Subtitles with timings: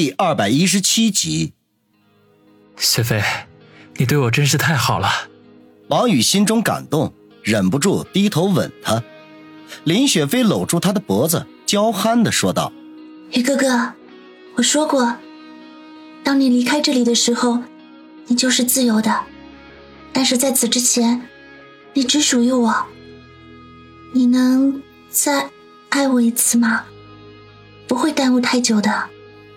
[0.00, 1.54] 第二百一十七集，
[2.76, 3.20] 雪飞，
[3.96, 5.10] 你对我真是太好了。
[5.88, 9.02] 王宇心中感动，忍不住低头吻她。
[9.82, 12.72] 林雪飞搂住他的脖子，娇憨的说道
[13.34, 13.94] ：“宇哥哥，
[14.54, 15.16] 我说过，
[16.22, 17.64] 当你离开这里的时候，
[18.28, 19.24] 你就是自由的。
[20.12, 21.28] 但是在此之前，
[21.94, 22.86] 你只属于我。
[24.14, 24.80] 你能
[25.10, 25.50] 再
[25.88, 26.84] 爱我一次吗？
[27.88, 29.08] 不会耽误太久的。”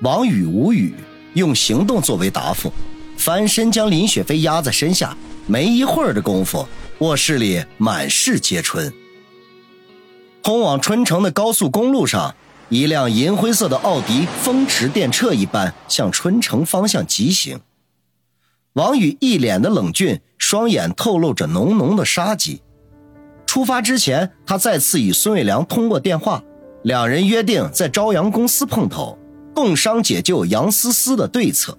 [0.01, 0.95] 王宇无语，
[1.33, 2.73] 用行动作为答复，
[3.17, 5.15] 翻身将林雪飞压在身下。
[5.45, 6.67] 没一会儿的功夫，
[6.99, 8.91] 卧室里满是皆春。
[10.41, 12.33] 通往春城的高速公路上，
[12.69, 17.59] 一辆银灰色的奥迪风驰电掣一般向春城方向疾行。
[18.73, 22.63] 王宇一脸的冷峻，双眼透露着浓浓的杀机。
[23.45, 26.43] 出发之前，他再次与孙伟良通过电话，
[26.83, 29.19] 两人约定在朝阳公司碰头。
[29.53, 31.77] 共商解救杨思思的对策，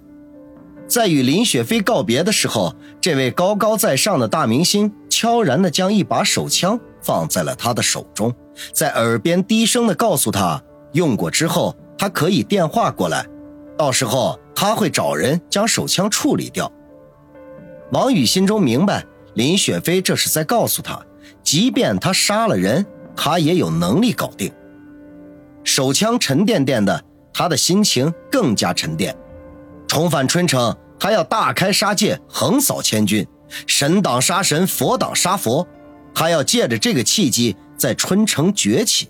[0.87, 8.33] 在与林雪飞告别的时候，这位高高在上的大明星悄然地将一把手枪放在了他的手中，
[8.73, 10.61] 在耳边低声地告诉他，
[10.93, 13.25] 用过之后他可以电话过来，
[13.77, 16.71] 到时候他会找人将手枪处理掉。
[17.91, 21.03] 王宇心中明白，林雪飞这是在告诉他，
[21.43, 22.85] 即便他杀了人，
[23.15, 24.51] 他也有能力搞定。
[25.63, 27.03] 手枪沉甸甸的。
[27.33, 29.15] 他的心情更加沉淀，
[29.87, 33.27] 重返春城，他要大开杀戒，横扫千军，
[33.65, 35.67] 神挡杀神，佛挡杀佛，
[36.13, 39.09] 他要借着这个契机在春城崛起。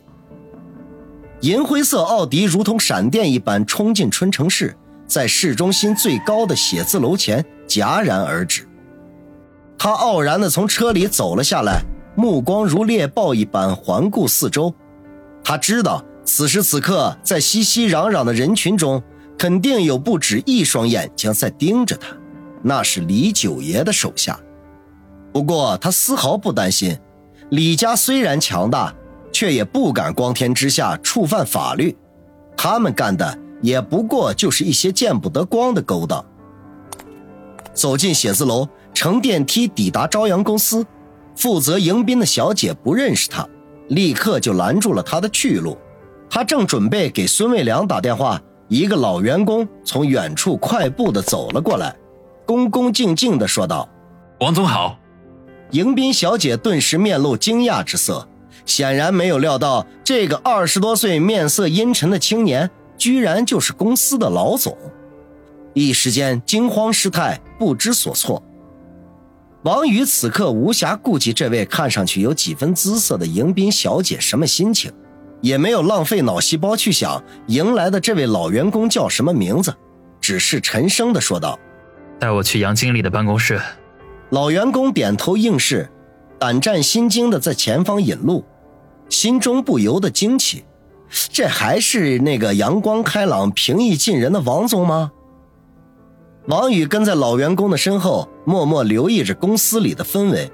[1.42, 4.74] 银灰色奥迪如同闪电一般冲进春城市，
[5.06, 8.66] 在市中心最高的写字楼前戛然而止。
[9.78, 11.82] 他傲然地从车里走了下来，
[12.16, 14.74] 目光如猎豹一般环顾四周，
[15.44, 16.02] 他知道。
[16.26, 19.02] 此时此刻，在熙熙攘攘的人群中，
[19.38, 22.16] 肯定有不止一双眼睛在盯着他，
[22.62, 24.40] 那是李九爷的手下。
[25.34, 26.98] 不过他丝毫不担心，
[27.50, 28.94] 李家虽然强大，
[29.32, 31.96] 却也不敢光天之下触犯法律，
[32.56, 36.24] 他们干的也不过就是一些见不得光的勾当。
[37.74, 40.86] 走进写字楼，乘电梯抵达朝阳公司，
[41.36, 43.46] 负责迎宾的小姐不认识他，
[43.90, 45.78] 立刻就拦住了他的去路。
[46.36, 51.96] 他正准备给孙卫良打电话，一个老员工从远处快步的走了过来，
[52.44, 53.88] 恭恭敬敬的说道
[54.42, 54.98] ：“王总好。”
[55.70, 58.28] 迎宾小姐顿时面露惊讶之色，
[58.66, 62.68] 显然没有料到这个二十多岁、面色阴沉的青年，
[62.98, 64.76] 居然就是公司的老总，
[65.76, 68.42] 一时间惊慌失态，不知所措。
[69.62, 74.92] 王宇此刻无暇顾及这位看上去有几分姿色的迎宾小姐什么心情。
[75.44, 79.76] 也没有浪费脑细胞去想迎来的这位老员工叫什么名字，
[80.22, 81.60] 只是沉声的说道
[82.18, 83.60] ：“带我去杨经理的办公室。”
[84.32, 85.90] 老员工点头应是，
[86.40, 88.46] 胆战心惊的在前方引路，
[89.10, 90.64] 心中不由得惊奇：
[91.10, 95.12] 这还是那个阳光开朗、平易近人的王总吗？
[96.48, 100.50] 王宇跟在老员工的身后，默默留意着公司里的氛围，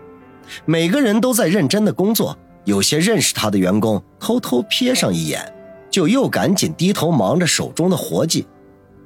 [0.66, 2.36] 每个人都在认真的工作。
[2.66, 5.54] 有些认识他的员工偷偷瞥上一眼，
[5.90, 8.48] 就又赶紧低头忙着手中的活计。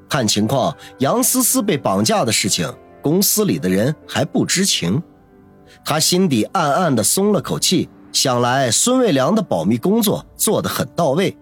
[0.10, 2.72] 看情况，杨思思被绑架的事情，
[3.02, 5.02] 公司里的人还不知情。
[5.84, 11.36] 他心底暗暗的松了口气，想来孙卫良的保密工作做得很到位，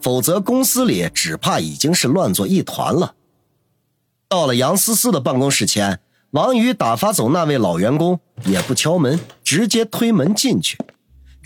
[0.00, 3.14] 否则公司里只怕已经是乱作一团了。
[4.28, 6.00] 到了杨思思的办公室前，
[6.32, 10.76] 王宇打发走那位老员工，也不敲门，直接推门进去。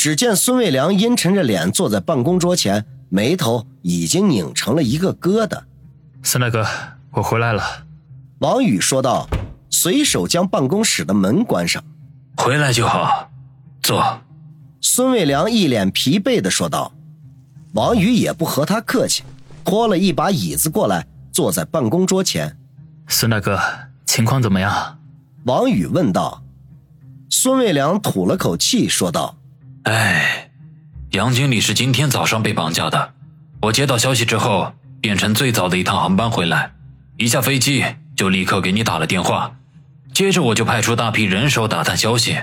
[0.07, 5.61] 只见孙卫良阴沉着脸坐在办公桌前，眉头已经拧成了一个疙瘩。
[6.23, 6.65] 孙大哥，
[7.11, 7.61] 我回来了。
[8.39, 9.29] 王宇说道，
[9.69, 11.83] 随手将办公室的门关上。
[12.37, 13.29] 回来就好，
[13.83, 14.21] 坐。
[14.81, 16.93] 孙卫良一脸疲惫的说道。
[17.73, 19.25] 王宇也不和他客气，
[19.65, 22.57] 拖了一把椅子过来，坐在办公桌前。
[23.09, 23.59] 孙大哥，
[24.05, 25.01] 情况怎么样？
[25.47, 26.45] 王宇问道。
[27.29, 29.37] 孙卫良吐了口气，说道。
[29.87, 30.51] 哎，
[31.13, 33.15] 杨经理是今天早上被绑架的。
[33.63, 36.73] 我接到消息之后，变成最早的一趟航班回来，
[37.19, 37.85] 一下飞机
[38.17, 39.55] 就立刻给你打了电话，
[40.13, 42.37] 接着我就派出大批人手打探消息。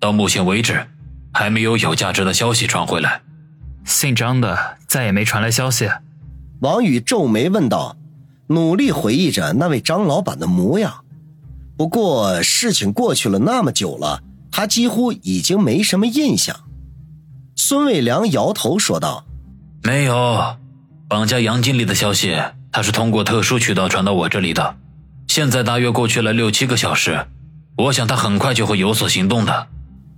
[0.00, 0.86] 到目前为止，
[1.30, 3.20] 还没有有价值的消息传回来。
[3.84, 5.90] 姓张的再也没传来消息。
[6.60, 7.98] 王宇皱眉问道，
[8.46, 11.04] 努力回忆着那位张老板的模样。
[11.76, 16.56] 不过事情过去了那么久了，他几乎已经没什么印象。
[17.60, 19.26] 孙卫良摇头说道
[19.82, 20.56] ：“没有，
[21.08, 22.36] 绑架杨经理的消息，
[22.70, 24.76] 他他是通过特殊渠道传到我这里的。
[25.26, 27.26] 现在大约过去了六七个小时，
[27.76, 29.66] 我想他很快就会有所行动的。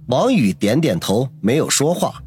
[0.08, 2.22] 王宇点点头，没有说话，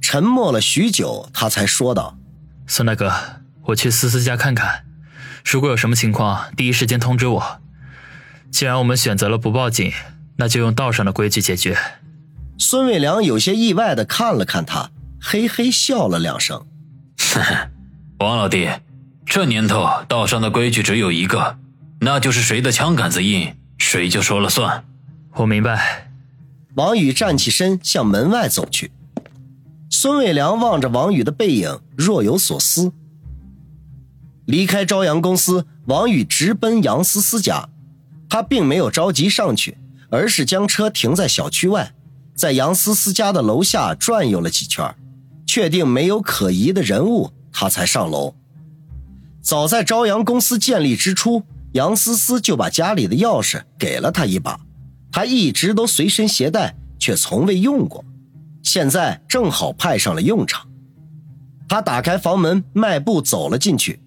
[0.00, 2.18] 沉默了许久，他才说道
[2.66, 3.12] ：“孙大哥，
[3.66, 4.84] 我去思思家看看，
[5.44, 7.60] 如果有什么情况，第一时间通知我。
[8.50, 9.92] 既然我们选择了不报警，
[10.38, 11.78] 那就用道上的规矩解决。”
[12.58, 14.90] 孙卫良有些意外的看了看他，
[15.20, 16.66] 嘿嘿笑了两声
[17.16, 17.70] ：“呵呵，
[18.18, 18.68] 王老弟，
[19.24, 21.56] 这年头道上的规矩只有一个，
[22.00, 24.84] 那就是谁的枪杆子硬，谁就说了算。”
[25.36, 26.10] 我明白。
[26.74, 28.90] 王宇站起身，向门外走去。
[29.88, 32.92] 孙伟良望着王宇的背影，若有所思。
[34.46, 37.68] 离开朝阳公司，王宇直奔杨思思家。
[38.28, 39.78] 他并没有着急上去，
[40.10, 41.94] 而是将车停在小区外，
[42.38, 44.94] 在杨思思家的楼下转悠了几圈，
[45.44, 48.36] 确定没有可疑的人物，他才上楼。
[49.42, 51.42] 早在朝阳公司建立之初，
[51.72, 54.60] 杨思思就把家里的钥匙给了他一把。
[55.10, 58.04] 他一直都随身携带，却从未用过，
[58.62, 60.68] 现在正好派上了用场。
[61.68, 63.98] 他打开房门，迈步走了进去，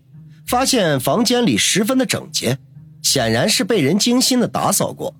[0.47, 2.57] 发现房间里十分的整洁，
[3.01, 5.13] 显然是被人精心的打扫过。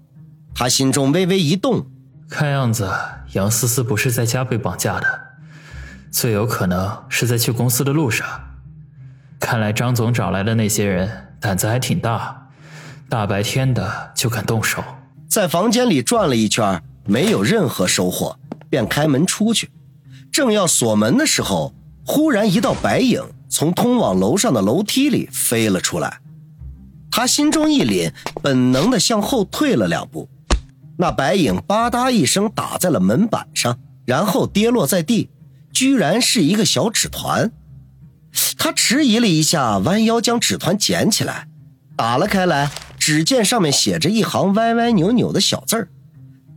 [0.55, 1.85] 他心中微微一动，
[2.31, 2.89] 看样子
[3.33, 5.19] 杨思思不是在家被绑架的，
[6.09, 8.25] 最有可能是在去公司的路上。
[9.37, 12.47] 看来张总找来的那些人胆子还挺大，
[13.09, 14.81] 大白天的就敢动手。
[15.27, 18.39] 在房间里转了一圈，没有任何收获，
[18.69, 19.69] 便开门出去。
[20.31, 21.73] 正要锁门的时候，
[22.05, 26.21] 忽然一道白影从通往楼上的楼梯里飞了出来。
[27.11, 30.29] 他心中一凛，本能的向后退了两步。
[31.01, 35.31] 那白影吧嗒一声打在了门板上，然后跌落在地，
[35.73, 37.51] 居然是一个小纸团。
[38.55, 41.47] 他迟疑了一下，弯腰将纸团捡起来，
[41.97, 42.69] 打了开来。
[42.99, 45.89] 只见上面写着一行歪歪扭扭的小字儿：“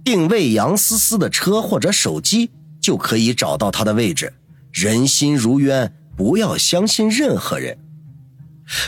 [0.05, 2.50] 定位杨思思的车或者手机，
[2.82, 4.35] 就可以找到她的位置。
[4.70, 7.79] 人心如渊，不要相信任何人。”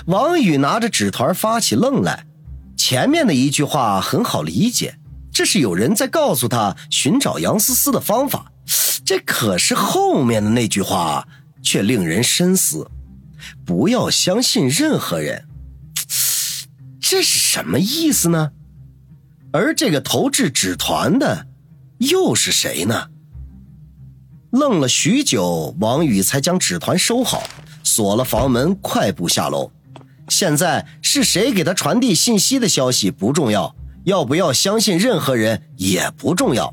[0.05, 2.27] 王宇拿着纸团发起愣来。
[2.77, 4.99] 前面的一句话很好理解，
[5.37, 8.51] 这是有人在告诉他寻找杨思思的方法。
[9.05, 11.29] 这可是后面的那句话
[11.63, 12.91] 却令人深思
[13.67, 15.47] ：“不要相信任何人。”
[16.99, 18.53] 这是什么意思呢？
[19.53, 21.47] 而这个投掷纸团的
[21.99, 23.09] 又是谁呢？
[24.53, 27.43] 愣了许久，王宇才将纸团收好，
[27.85, 29.71] 锁了房门，快步下楼。
[30.31, 36.73] 现在是谁给他传递信息的消息不重要，要不要相信任何人也不重要，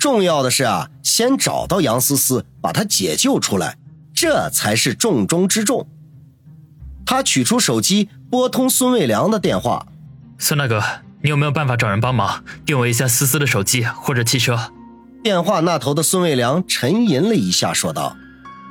[0.00, 3.78] 重要的是啊，先找到杨思思，把她解救出来，
[4.12, 5.86] 这才是重中之重。
[7.06, 9.86] 他取出手机，拨通孙卫良的电话
[10.38, 10.82] ：“孙大哥，
[11.22, 14.72] 你有没有办法找人帮忙定位一下思思的手机或者汽车？”
[15.22, 18.16] 电话那头的孙卫良沉吟了一下，说道：“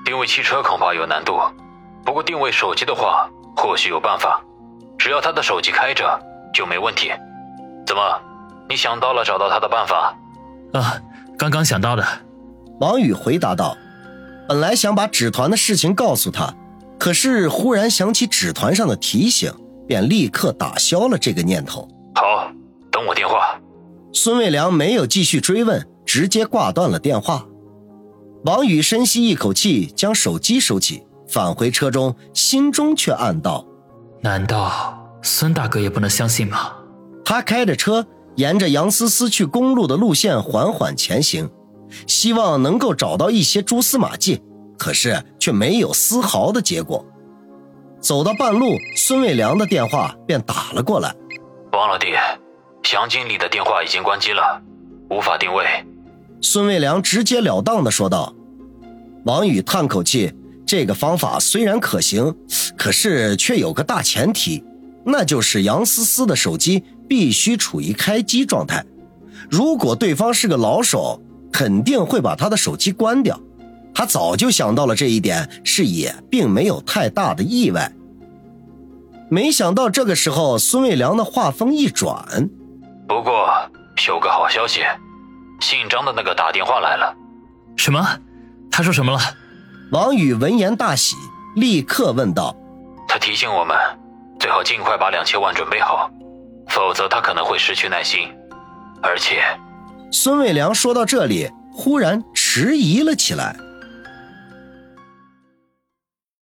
[0.03, 1.39] 定位汽车恐怕有难度，
[2.03, 4.43] 不过定位手机的话，或许有办法。
[4.97, 6.19] 只要他的手机开着，
[6.53, 7.09] 就没问题。
[7.85, 8.01] 怎么，
[8.69, 10.15] 你想到了找到他的办法
[10.73, 11.01] ？”“啊，
[11.37, 12.05] 刚刚想到的。”
[12.79, 13.77] 王宇回答道。
[14.47, 16.53] 本来想把纸团的事情告诉他。
[16.97, 19.51] 可是忽然想起纸团上的提醒，
[19.87, 21.87] 便立刻打消了这个念头。
[22.15, 22.49] 好，
[22.91, 23.59] 等我电话。
[24.13, 27.45] 孙卫良没有继续追问，直接挂断了电话。
[28.45, 33.65] 王宇深吸一口气，将手机收起，返回车中，心中却暗道：
[34.21, 36.71] 难道孙大哥也不能相信吗？
[37.25, 41.49] 他开着车，沿着杨思思去公路的路线缓缓前行，
[42.07, 44.41] 希望能够找到一些蛛丝马迹。
[44.77, 47.05] 可是却没有丝毫的结果。
[48.01, 51.15] 走到半路，孙卫良的电话便打了过来。
[51.71, 52.07] 王老弟，
[52.93, 54.61] 杨经理的电话已经关机了，
[55.09, 55.65] 无法定位。
[56.41, 58.35] 孙卫良直截了当的说道。
[59.23, 60.33] 王宇叹口气，
[60.67, 62.35] 这个方法虽然可行，
[62.77, 64.61] 可是却有个大前提，
[65.05, 68.85] 那就是杨思思的手机必须处于开机状态。
[69.49, 71.21] 如果对方是个老手，
[71.51, 73.39] 肯定会把他的手机关掉。
[73.93, 77.91] 他早就想到了这一点，是也并没有太大的意外。
[79.29, 82.49] 没想到这个时候，孙卫良的话锋一转
[83.07, 83.49] ：“不过
[84.07, 84.81] 有个好消息，
[85.61, 87.15] 姓张的那个打电话来了。
[87.77, 88.05] ”“什么？
[88.69, 89.19] 他说什么了？”
[89.91, 91.15] 王宇闻言大喜，
[91.55, 92.55] 立刻问道
[93.07, 93.77] ：“他提醒我们，
[94.39, 96.09] 最好尽快把两千万准备好，
[96.69, 98.29] 否则他可能会失去耐心。
[99.01, 99.41] 而且……”
[100.11, 103.55] 孙伟良说到这里，忽然迟疑了起来。